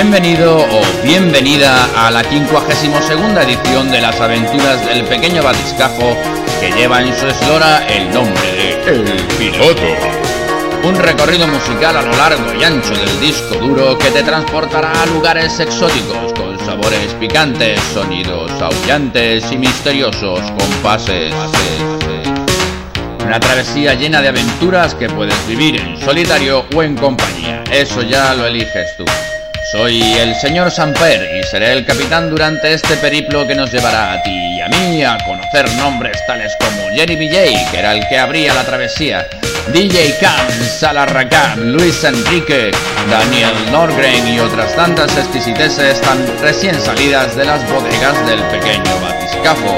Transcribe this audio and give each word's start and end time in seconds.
Bienvenido 0.00 0.58
o 0.58 1.02
bienvenida 1.02 1.88
a 1.96 2.12
la 2.12 2.22
52 2.22 3.10
edición 3.42 3.90
de 3.90 4.00
las 4.00 4.20
aventuras 4.20 4.86
del 4.86 5.02
pequeño 5.06 5.42
batiscafo 5.42 6.16
que 6.60 6.70
lleva 6.70 7.02
en 7.02 7.12
su 7.16 7.26
eslora 7.26 7.84
el 7.88 8.08
nombre 8.14 8.52
de 8.52 8.74
El 8.92 9.26
Piloto. 9.36 9.82
Un 10.84 10.94
recorrido 10.94 11.48
musical 11.48 11.96
a 11.96 12.02
lo 12.02 12.16
largo 12.16 12.54
y 12.54 12.62
ancho 12.62 12.94
del 12.94 13.20
disco 13.20 13.56
duro 13.56 13.98
que 13.98 14.12
te 14.12 14.22
transportará 14.22 14.92
a 15.02 15.06
lugares 15.06 15.58
exóticos 15.58 16.32
con 16.34 16.56
sabores 16.64 17.12
picantes, 17.14 17.80
sonidos 17.92 18.52
aullantes 18.62 19.50
y 19.50 19.58
misteriosos 19.58 20.40
compases. 20.60 21.34
Una 23.26 23.40
travesía 23.40 23.94
llena 23.94 24.22
de 24.22 24.28
aventuras 24.28 24.94
que 24.94 25.08
puedes 25.08 25.48
vivir 25.48 25.80
en 25.80 26.00
solitario 26.00 26.66
o 26.72 26.84
en 26.84 26.94
compañía. 26.94 27.64
Eso 27.72 28.02
ya 28.02 28.32
lo 28.34 28.46
eliges 28.46 28.96
tú. 28.96 29.04
Soy 29.70 30.00
el 30.14 30.34
señor 30.34 30.70
Samper 30.70 31.28
y 31.36 31.42
seré 31.42 31.72
el 31.74 31.84
capitán 31.84 32.30
durante 32.30 32.72
este 32.72 32.96
periplo 32.96 33.46
que 33.46 33.54
nos 33.54 33.70
llevará 33.70 34.14
a 34.14 34.22
ti 34.22 34.30
y 34.30 34.62
a 34.62 34.68
mí 34.68 35.04
a 35.04 35.18
conocer 35.26 35.70
nombres 35.74 36.16
tales 36.26 36.56
como 36.58 36.88
Jerry 36.94 37.16
BJ, 37.16 37.70
que 37.70 37.78
era 37.78 37.92
el 37.92 38.08
que 38.08 38.18
abría 38.18 38.54
la 38.54 38.64
travesía, 38.64 39.28
DJ 39.70 40.16
Cam, 40.22 40.48
Salarracam, 40.78 41.60
Luis 41.60 42.02
Enrique, 42.02 42.70
Daniel 43.10 43.52
Norgren 43.70 44.26
y 44.26 44.40
otras 44.40 44.74
tantas 44.74 45.14
exquisiteces 45.18 46.00
tan 46.00 46.18
recién 46.40 46.80
salidas 46.80 47.36
de 47.36 47.44
las 47.44 47.60
bodegas 47.70 48.26
del 48.26 48.40
pequeño 48.44 48.98
batiscafo. 49.02 49.76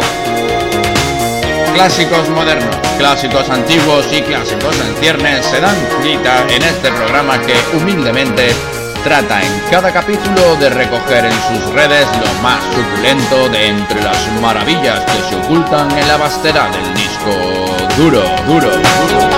Clásicos 1.74 2.28
modernos, 2.28 2.76
clásicos 2.96 3.50
antiguos 3.50 4.06
y 4.12 4.22
clásicos 4.22 4.76
en 4.86 4.94
ciernes 5.00 5.44
se 5.46 5.60
dan 5.60 5.76
cita 6.00 6.46
en 6.48 6.62
este 6.62 6.92
programa 6.92 7.40
que 7.40 7.56
humildemente 7.76 8.54
trata 9.02 9.40
en 9.42 9.60
cada 9.70 9.92
capítulo 9.92 10.56
de 10.56 10.68
recoger 10.70 11.24
en 11.24 11.32
sus 11.32 11.72
redes 11.72 12.06
lo 12.18 12.42
más 12.42 12.62
suculento 12.74 13.48
de 13.48 13.68
entre 13.68 14.02
las 14.02 14.18
maravillas 14.40 15.00
que 15.00 15.22
se 15.28 15.36
ocultan 15.36 15.90
en 15.96 16.06
la 16.06 16.16
vastedad 16.16 16.70
del 16.70 16.94
disco 16.94 17.30
duro, 17.96 18.22
duro, 18.46 18.70
duro. 18.70 19.30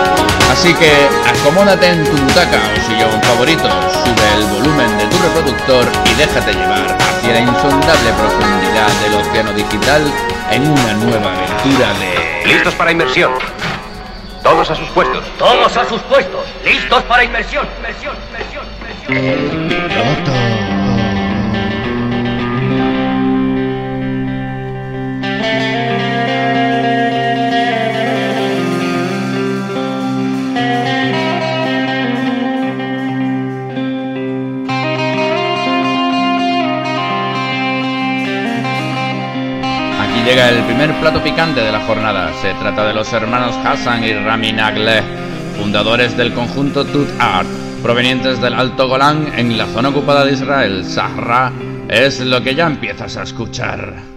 Así 0.51 0.75
que 0.75 0.91
acomódate 1.27 1.87
en 1.87 2.05
tu 2.05 2.17
butaca 2.17 2.59
o 2.59 2.81
sillón 2.87 3.23
favorito, 3.23 3.69
sube 4.05 4.35
el 4.37 4.47
volumen 4.47 4.99
de 4.99 5.07
tu 5.07 5.17
reproductor 5.19 5.87
y 6.11 6.15
déjate 6.15 6.53
llevar 6.53 6.97
hacia 7.01 7.33
la 7.33 7.41
insondable 7.41 8.13
profundidad 8.19 8.89
del 9.03 9.15
océano 9.15 9.53
digital 9.53 10.03
en 10.51 10.71
una 10.71 10.93
nueva 10.95 11.33
aventura 11.33 11.93
de... 11.95 12.47
Listos 12.47 12.75
para 12.75 12.93
inmersión. 12.93 13.33
Todos 14.43 14.71
a 14.71 14.75
sus 14.75 14.89
puestos. 14.89 15.25
Todos 15.39 15.77
a 15.77 15.89
sus 15.89 16.01
puestos. 16.03 16.45
Listos 16.65 17.03
para 17.05 17.23
inmersión. 17.25 17.67
Inmersión, 17.79 18.17
inmersión. 18.29 18.52
Llega 40.25 40.49
el 40.49 40.65
primer 40.65 40.93
plato 41.01 41.23
picante 41.23 41.61
de 41.61 41.73
la 41.73 41.81
jornada. 41.81 42.33
Se 42.41 42.55
trata 42.55 42.87
de 42.87 42.95
los 42.95 43.13
hermanos 43.13 43.55
Hassan 43.65 44.03
y 44.05 44.15
Rami 44.15 44.53
Nagle, 44.53 45.03
fundadores 45.59 46.17
del 46.17 46.33
conjunto 46.33 46.87
Tut 46.87 47.09
Art, 47.19 47.49
provenientes 47.83 48.41
del 48.41 48.55
Alto 48.55 48.89
Golán 48.89 49.33
en 49.37 49.59
la 49.59 49.67
zona 49.67 49.89
ocupada 49.89 50.25
de 50.25 50.33
Israel, 50.33 50.85
Sahara. 50.85 51.53
Es 51.89 52.21
lo 52.21 52.43
que 52.43 52.55
ya 52.55 52.67
empiezas 52.67 53.17
a 53.17 53.25
escuchar. 53.25 54.12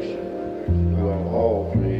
salvation. 0.00 0.96
We 0.96 1.02
are 1.10 1.26
all 1.28 1.70
free. 1.72 1.99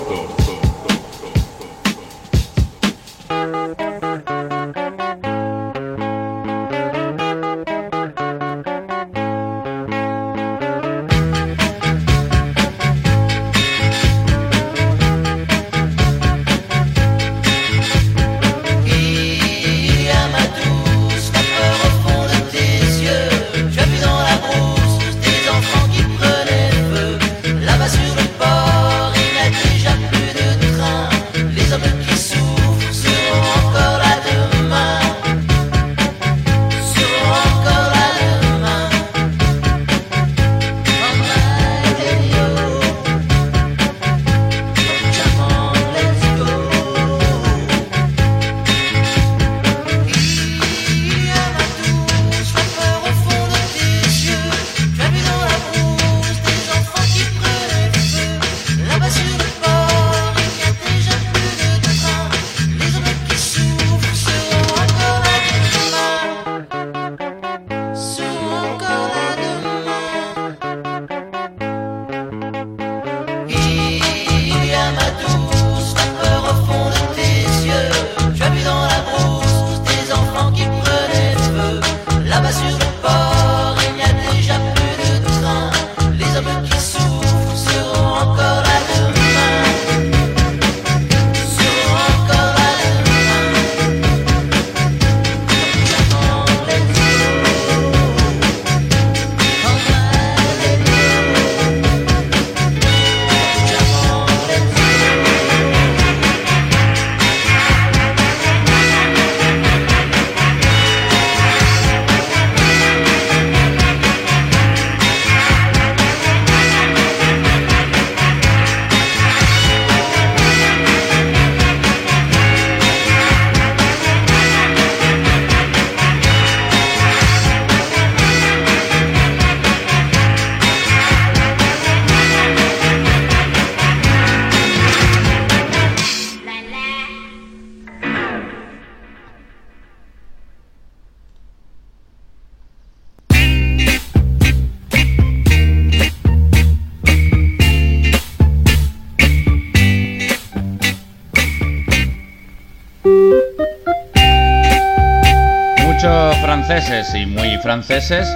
franceses 156.01 157.13
y 157.13 157.27
muy 157.27 157.57
franceses 157.59 158.27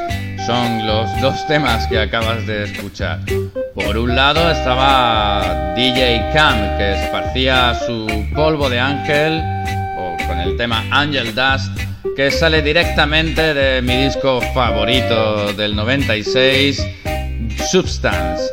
son 0.46 0.86
los 0.86 1.10
dos 1.20 1.48
temas 1.48 1.88
que 1.88 2.00
acabas 2.00 2.46
de 2.46 2.66
escuchar. 2.66 3.20
Por 3.74 3.98
un 3.98 4.16
lado 4.16 4.52
estaba 4.52 5.74
DJ 5.76 6.30
Cam, 6.32 6.78
que 6.78 6.94
esparcía 6.94 7.74
su 7.74 8.06
polvo 8.36 8.70
de 8.70 8.80
ángel, 8.80 9.42
o 9.98 10.16
con 10.28 10.40
el 10.42 10.56
tema 10.58 10.84
Angel 10.92 11.34
Dust, 11.34 11.76
que 12.16 12.30
sale 12.30 12.62
directamente 12.62 13.56
de 13.56 13.82
mi 13.82 13.96
disco 13.96 14.42
favorito 14.54 15.52
del 15.54 15.76
96, 15.76 16.86
Substance. 17.72 18.44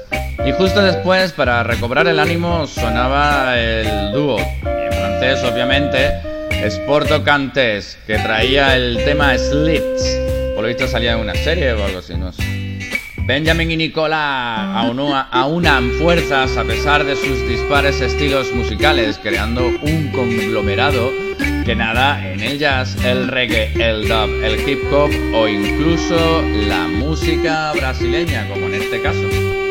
Y 0.47 0.53
justo 0.53 0.83
después, 0.83 1.33
para 1.33 1.63
recobrar 1.63 2.07
el 2.07 2.19
ánimo, 2.19 2.67
sonaba 2.67 3.59
el 3.59 4.13
dúo, 4.13 4.39
en 4.39 4.93
francés 4.93 5.45
obviamente, 5.45 6.32
Sporto 6.71 7.25
Cantes, 7.25 7.99
que 8.07 8.19
traía 8.19 8.77
el 8.77 8.97
tema 9.05 9.37
Slits. 9.37 10.19
Por 10.55 10.63
lo 10.63 10.69
visto 10.69 10.87
salía 10.87 11.13
en 11.13 11.21
una 11.21 11.35
serie 11.35 11.73
o 11.73 11.85
algo 11.85 11.99
así, 11.99 12.15
no 12.15 12.33
sé. 12.33 12.43
Benjamin 13.25 13.71
y 13.71 13.77
Nicola 13.77 14.81
aunan 15.31 15.91
fuerzas 15.93 16.57
a 16.57 16.65
pesar 16.65 17.05
de 17.05 17.17
sus 17.17 17.49
dispares 17.49 18.01
estilos 18.01 18.53
musicales, 18.53 19.19
creando 19.23 19.69
un 19.69 20.11
conglomerado 20.13 21.11
que 21.65 21.75
nada 21.77 22.33
en 22.33 22.41
el 22.41 22.59
jazz, 22.59 22.97
el 23.05 23.29
reggae, 23.29 23.73
el 23.75 24.09
dub, 24.09 24.43
el 24.43 24.69
hip 24.69 24.81
hop 24.93 25.11
o 25.35 25.47
incluso 25.47 26.43
la 26.69 26.89
música 26.89 27.73
brasileña, 27.73 28.49
como 28.49 28.67
en 28.67 28.75
este 28.75 29.01
caso. 29.01 29.62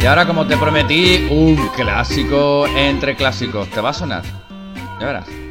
Y 0.00 0.06
ahora, 0.06 0.26
como 0.26 0.46
te 0.46 0.56
prometí, 0.56 1.28
un 1.30 1.56
clásico 1.76 2.66
entre 2.68 3.16
clásicos. 3.16 3.68
¿Te 3.68 3.82
va 3.82 3.90
a 3.90 3.92
sonar? 3.92 4.22
Ya 4.98 5.06
verás. 5.06 5.49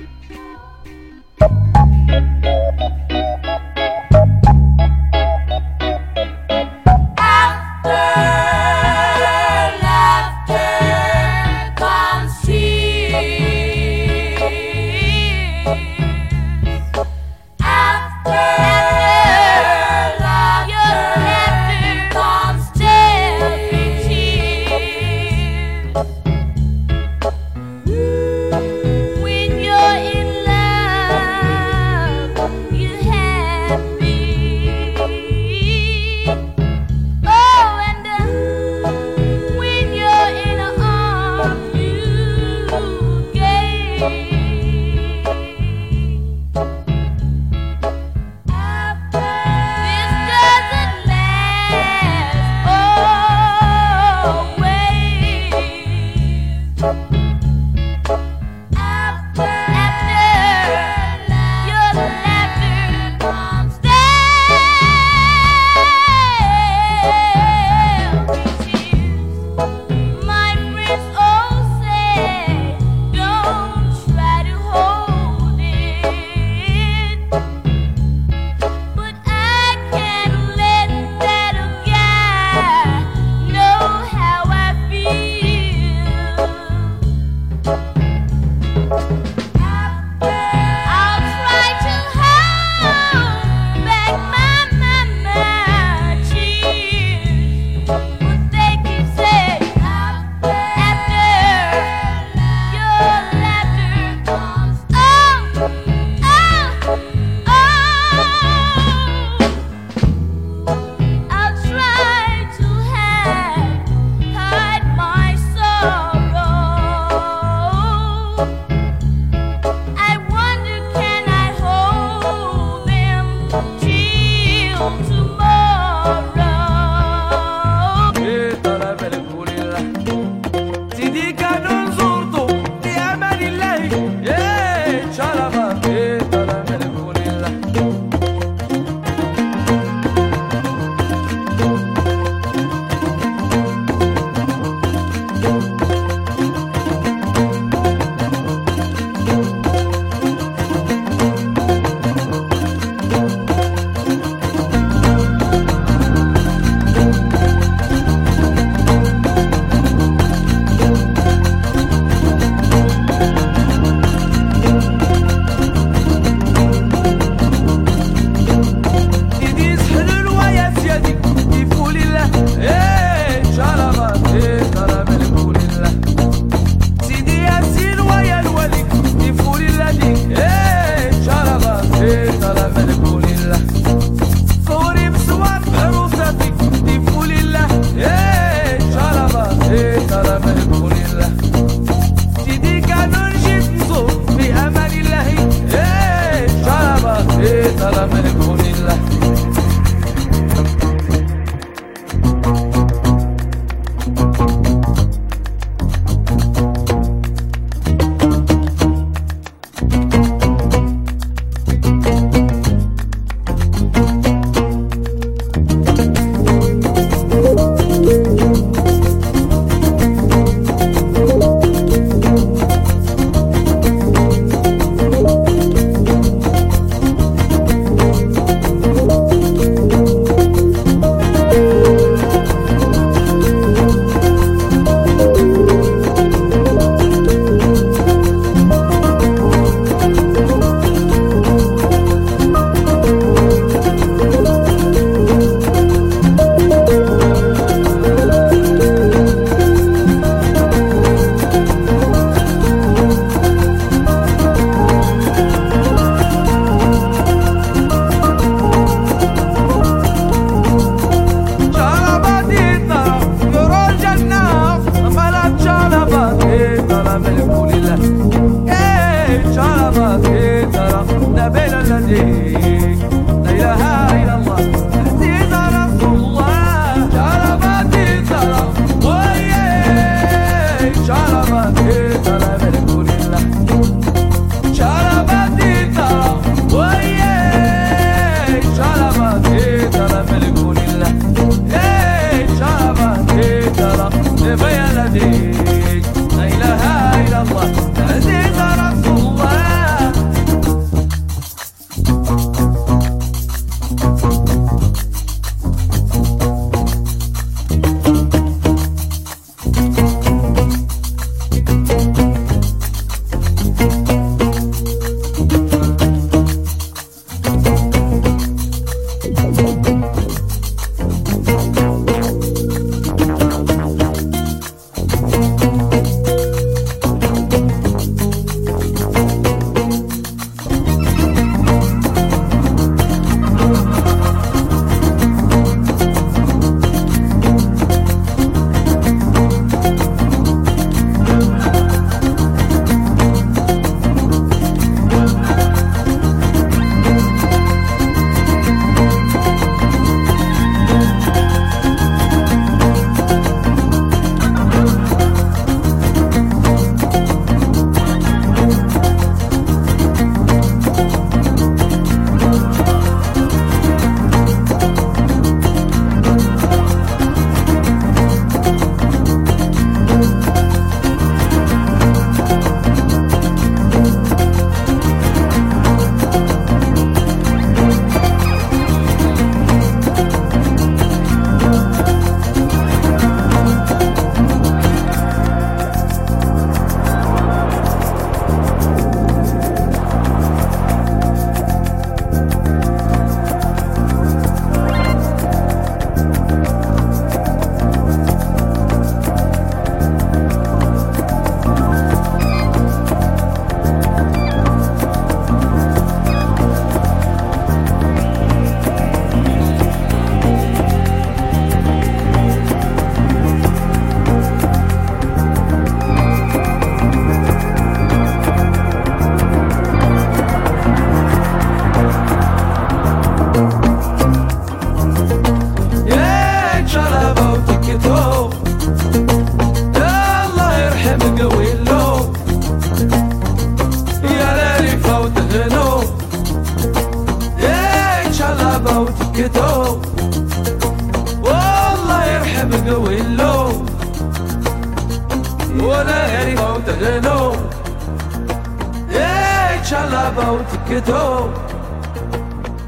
سكتوا 450.71 451.47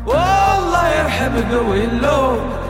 والله 0.06 0.89
يرحم 1.00 1.34
قوي 1.52 1.84
اللوم. 1.86 2.61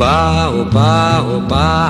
Oba, 0.00 0.48
oba, 0.48 1.20
oba. 1.28 1.89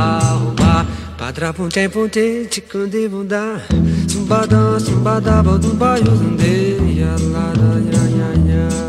oba 0.46 0.86
Padra 1.18 1.52
punte 1.52 1.88
punte 1.88 2.46
chikandi 2.50 3.08
bunda. 3.08 3.60
Sumbada, 4.06 4.78
sumbada, 4.78 5.42
badu 5.42 5.70
bayo 5.80 6.14
zunde 6.16 6.76
nha, 6.96 7.16
nha. 7.26 7.44
ya, 7.90 8.02
ya. 8.48 8.85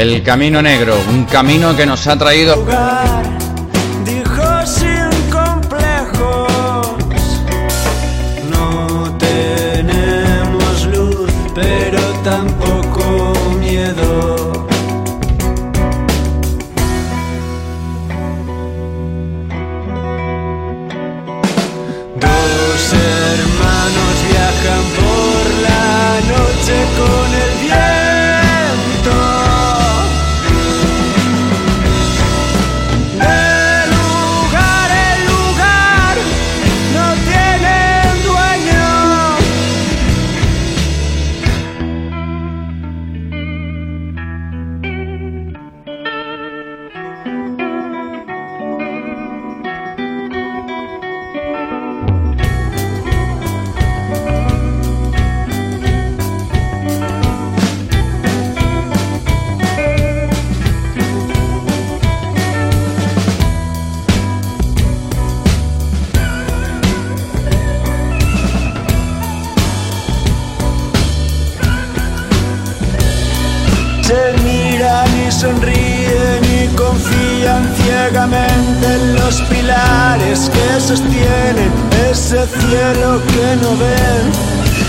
El 0.00 0.22
camino 0.22 0.62
negro, 0.62 0.96
un 1.10 1.26
camino 1.26 1.76
que 1.76 1.84
nos 1.84 2.06
ha 2.06 2.16
traído... 2.16 2.64
pilares 80.30 80.50
que 80.50 80.80
sostienen 80.80 81.72
ese 82.10 82.46
cielo 82.46 83.20
que 83.26 83.56
no 83.62 83.76
ven. 83.76 84.32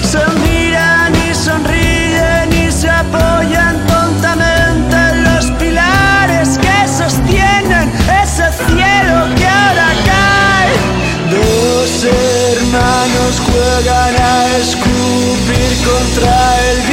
Se 0.04 0.20
miran 0.42 1.14
y 1.16 1.34
sonríen 1.34 2.54
y 2.54 2.72
se 2.72 2.90
apoyan 2.90 3.78
tontamente 3.88 4.96
en 4.96 5.24
los 5.24 5.46
pilares 5.60 6.58
que 6.60 6.88
sostienen 6.88 7.92
ese 8.24 8.52
cielo 8.68 9.36
que 9.36 9.48
ahora 9.48 9.90
cae. 10.06 10.74
Dos 11.30 12.04
hermanos 12.04 13.42
juegan 13.46 14.16
a 14.22 14.58
escupir 14.58 15.72
contra 15.86 16.60
el 16.70 16.91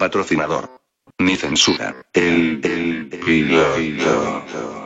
patrocinador. 0.00 0.80
Ni 1.18 1.36
censura. 1.36 1.94
El, 2.14 2.60
el, 2.64 3.08
piloto. 3.22 4.79